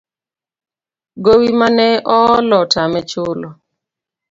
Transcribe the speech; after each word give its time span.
Gowi 1.23 1.49
mane 1.59 1.87
oolo 2.15 2.55
otame 2.63 3.01
chulo 3.09 3.49